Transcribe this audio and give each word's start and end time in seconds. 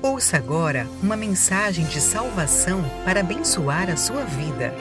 Ouça 0.00 0.36
agora 0.36 0.86
uma 1.02 1.16
mensagem 1.16 1.84
de 1.84 2.00
salvação 2.00 2.84
para 3.04 3.18
abençoar 3.18 3.90
a 3.90 3.96
sua 3.96 4.22
vida. 4.22 4.72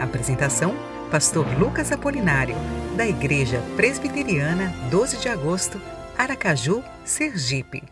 Apresentação: 0.00 0.74
Pastor 1.10 1.46
Lucas 1.58 1.92
Apolinário, 1.92 2.56
da 2.96 3.06
Igreja 3.06 3.60
Presbiteriana 3.76 4.72
12 4.90 5.18
de 5.18 5.28
Agosto, 5.28 5.78
Aracaju, 6.16 6.82
Sergipe. 7.04 7.82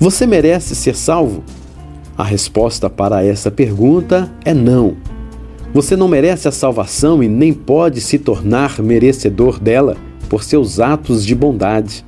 Você 0.00 0.26
merece 0.26 0.74
ser 0.74 0.96
salvo? 0.96 1.44
A 2.16 2.24
resposta 2.24 2.88
para 2.88 3.22
essa 3.22 3.50
pergunta 3.50 4.32
é 4.42 4.54
não. 4.54 4.96
Você 5.74 5.94
não 5.96 6.08
merece 6.08 6.48
a 6.48 6.52
salvação 6.52 7.22
e 7.22 7.28
nem 7.28 7.52
pode 7.52 8.00
se 8.00 8.18
tornar 8.18 8.80
merecedor 8.80 9.60
dela 9.60 9.98
por 10.30 10.42
seus 10.42 10.80
atos 10.80 11.26
de 11.26 11.34
bondade. 11.34 12.06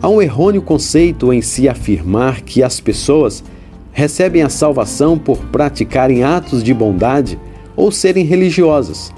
Há 0.00 0.08
um 0.08 0.22
errôneo 0.22 0.62
conceito 0.62 1.32
em 1.32 1.42
se 1.42 1.68
afirmar 1.68 2.42
que 2.42 2.62
as 2.62 2.78
pessoas 2.78 3.42
recebem 3.90 4.42
a 4.42 4.48
salvação 4.48 5.18
por 5.18 5.38
praticarem 5.46 6.22
atos 6.22 6.62
de 6.62 6.72
bondade 6.72 7.36
ou 7.74 7.90
serem 7.90 8.24
religiosas. 8.24 9.12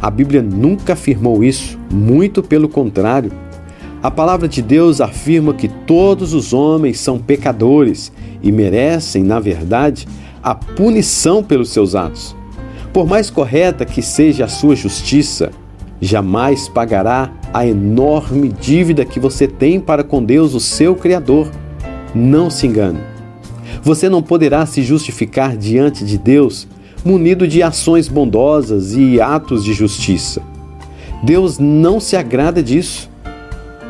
A 0.00 0.10
Bíblia 0.10 0.40
nunca 0.40 0.94
afirmou 0.94 1.44
isso, 1.44 1.78
muito 1.92 2.42
pelo 2.42 2.70
contrário. 2.70 3.32
A 4.02 4.10
palavra 4.10 4.48
de 4.48 4.62
Deus 4.62 5.02
afirma 5.02 5.52
que 5.52 5.68
todos 5.68 6.32
os 6.32 6.54
homens 6.54 6.98
são 6.98 7.18
pecadores 7.18 8.10
e 8.42 8.50
merecem, 8.50 9.22
na 9.22 9.38
verdade, 9.38 10.08
a 10.42 10.54
punição 10.54 11.44
pelos 11.44 11.68
seus 11.68 11.94
atos. 11.94 12.34
Por 12.94 13.06
mais 13.06 13.28
correta 13.28 13.84
que 13.84 14.00
seja 14.00 14.46
a 14.46 14.48
sua 14.48 14.74
justiça, 14.74 15.50
jamais 16.04 16.68
pagará 16.68 17.32
a 17.52 17.66
enorme 17.66 18.48
dívida 18.48 19.04
que 19.04 19.20
você 19.20 19.46
tem 19.46 19.80
para 19.80 20.04
com 20.04 20.22
Deus, 20.22 20.54
o 20.54 20.60
seu 20.60 20.94
Criador. 20.94 21.50
Não 22.14 22.50
se 22.50 22.66
engane. 22.66 23.00
Você 23.82 24.08
não 24.08 24.22
poderá 24.22 24.66
se 24.66 24.82
justificar 24.82 25.56
diante 25.56 26.04
de 26.04 26.18
Deus 26.18 26.66
munido 27.04 27.46
de 27.46 27.62
ações 27.62 28.08
bondosas 28.08 28.94
e 28.94 29.20
atos 29.20 29.62
de 29.62 29.74
justiça. 29.74 30.42
Deus 31.22 31.58
não 31.58 32.00
se 32.00 32.16
agrada 32.16 32.62
disso. 32.62 33.10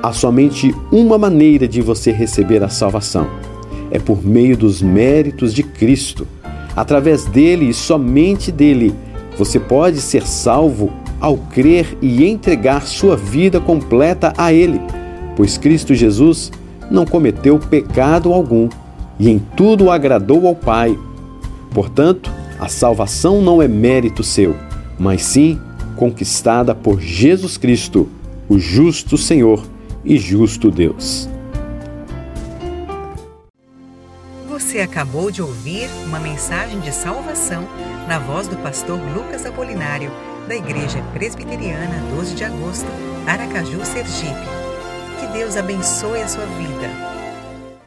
Há 0.02 0.12
somente 0.12 0.74
uma 0.92 1.16
maneira 1.16 1.66
de 1.66 1.80
você 1.80 2.10
receber 2.10 2.62
a 2.62 2.68
salvação: 2.68 3.28
é 3.90 3.98
por 3.98 4.24
meio 4.24 4.56
dos 4.56 4.82
méritos 4.82 5.54
de 5.54 5.62
Cristo. 5.62 6.26
Através 6.76 7.24
dele 7.24 7.68
e 7.68 7.74
somente 7.74 8.50
dele, 8.50 8.92
você 9.38 9.60
pode 9.60 10.00
ser 10.00 10.26
salvo 10.26 10.92
ao 11.24 11.38
crer 11.38 11.96
e 12.02 12.26
entregar 12.26 12.86
sua 12.86 13.16
vida 13.16 13.58
completa 13.58 14.34
a 14.36 14.52
Ele, 14.52 14.78
pois 15.34 15.56
Cristo 15.56 15.94
Jesus 15.94 16.52
não 16.90 17.06
cometeu 17.06 17.58
pecado 17.58 18.30
algum 18.30 18.68
e 19.18 19.30
em 19.30 19.38
tudo 19.38 19.90
agradou 19.90 20.46
ao 20.46 20.54
Pai. 20.54 20.98
Portanto, 21.72 22.30
a 22.60 22.68
salvação 22.68 23.40
não 23.40 23.62
é 23.62 23.66
mérito 23.66 24.22
seu, 24.22 24.54
mas 24.98 25.22
sim 25.22 25.58
conquistada 25.96 26.74
por 26.74 27.00
Jesus 27.00 27.56
Cristo, 27.56 28.06
o 28.46 28.58
justo 28.58 29.16
Senhor 29.16 29.64
e 30.04 30.18
justo 30.18 30.70
Deus. 30.70 31.26
Você 34.46 34.80
acabou 34.80 35.30
de 35.30 35.40
ouvir 35.40 35.88
uma 36.04 36.20
mensagem 36.20 36.80
de 36.80 36.92
salvação 36.92 37.66
na 38.06 38.18
voz 38.18 38.46
do 38.46 38.56
pastor 38.56 39.00
Lucas 39.16 39.46
Apolinário 39.46 40.10
da 40.46 40.54
Igreja 40.54 41.02
Presbiteriana 41.12 42.00
12 42.10 42.34
de 42.34 42.44
Agosto, 42.44 42.86
Aracaju, 43.26 43.84
Sergipe. 43.84 44.46
Que 45.20 45.26
Deus 45.38 45.56
abençoe 45.56 46.22
a 46.22 46.28
sua 46.28 46.44
vida 46.46 47.13